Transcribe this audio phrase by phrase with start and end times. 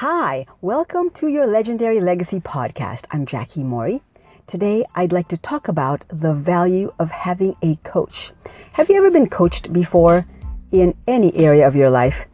[0.00, 3.06] Hi, welcome to your Legendary Legacy podcast.
[3.10, 4.00] I'm Jackie Mori.
[4.46, 8.30] Today, I'd like to talk about the value of having a coach.
[8.74, 10.24] Have you ever been coached before
[10.70, 12.26] in any area of your life?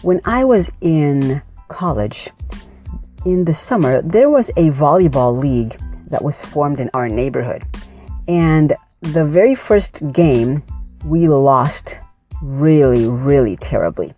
[0.00, 2.30] When I was in college,
[3.26, 7.64] in the summer, there was a volleyball league that was formed in our neighborhood.
[8.28, 10.62] And the very first game,
[11.04, 11.98] we lost
[12.40, 14.14] really, really terribly.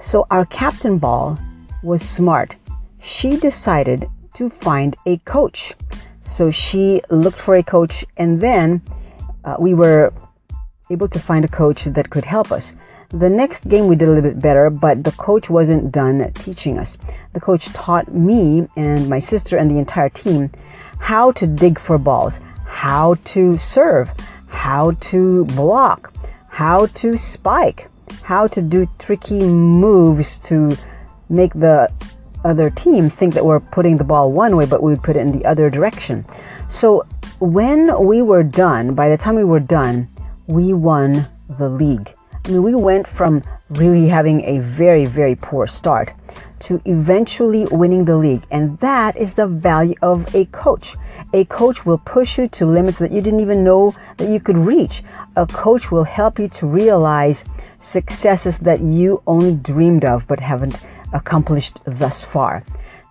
[0.00, 1.38] So our captain ball
[1.84, 2.56] was smart.
[3.02, 5.74] She decided to find a coach.
[6.22, 8.82] So she looked for a coach, and then
[9.44, 10.12] uh, we were
[10.90, 12.72] able to find a coach that could help us.
[13.10, 16.78] The next game we did a little bit better, but the coach wasn't done teaching
[16.78, 16.96] us.
[17.32, 20.50] The coach taught me and my sister and the entire team
[20.98, 24.10] how to dig for balls, how to serve,
[24.48, 26.12] how to block,
[26.48, 27.88] how to spike,
[28.22, 30.76] how to do tricky moves to
[31.28, 31.90] make the
[32.44, 35.20] other team think that we're putting the ball one way, but we would put it
[35.20, 36.24] in the other direction.
[36.68, 37.06] So
[37.40, 40.08] when we were done, by the time we were done,
[40.46, 41.26] we won
[41.58, 42.12] the league.
[42.44, 46.12] I mean, we went from really having a very, very poor start
[46.60, 48.44] to eventually winning the league.
[48.50, 50.94] And that is the value of a coach.
[51.32, 54.58] A coach will push you to limits that you didn't even know that you could
[54.58, 55.02] reach.
[55.36, 57.44] A coach will help you to realize
[57.80, 60.80] successes that you only dreamed of but haven't
[61.14, 62.62] accomplished thus far.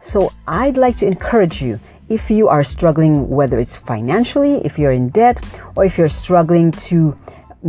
[0.04, 1.80] So I'd like to encourage you
[2.10, 5.44] if you are struggling, whether it's financially, if you're in debt,
[5.76, 7.18] or if you're struggling to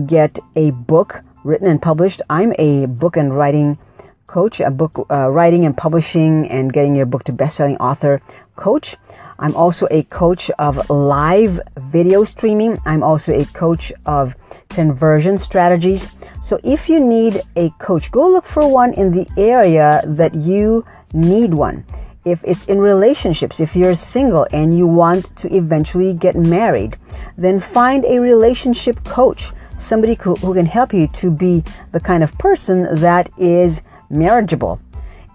[0.07, 2.21] get a book written and published.
[2.29, 3.79] I'm a book and writing
[4.27, 8.21] coach, a book uh, writing and publishing and getting your book to best-selling author
[8.57, 8.97] coach.
[9.39, 12.79] I'm also a coach of live video streaming.
[12.87, 14.35] I'm also a coach of
[14.69, 16.09] conversion strategies.
[16.43, 20.85] So if you need a coach, go look for one in the area that you
[21.13, 21.85] need one.
[22.25, 26.97] If it's in relationships, if you're single and you want to eventually get married,
[27.37, 32.37] then find a relationship coach, somebody who, can help you to be the kind of
[32.39, 34.81] person that is marriageable.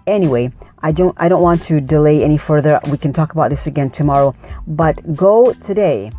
[0.06, 0.50] Anyway,
[0.82, 2.80] I don't I don't want to delay any further.
[2.90, 4.34] We can talk about this again tomorrow,
[4.66, 6.10] but go today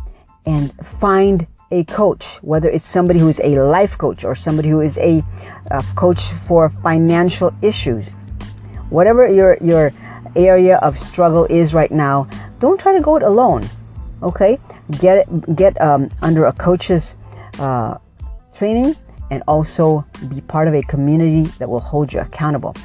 [0.46, 4.80] and find a coach, whether it's somebody who is a life coach or somebody who
[4.80, 5.24] is a,
[5.70, 8.06] a coach for financial issues.
[8.90, 9.92] Whatever your your
[10.36, 12.28] area of struggle is right now,
[12.60, 13.66] don't try to go it alone.
[14.22, 14.58] Okay,
[15.00, 17.16] get get um, under a coach's
[17.58, 17.98] uh,
[18.54, 18.94] training
[19.30, 22.76] and also be part of a community that will hold you accountable.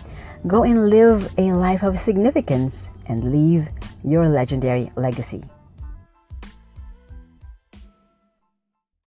[0.47, 3.67] Go and live a life of significance and leave
[4.05, 5.43] your legendary legacy.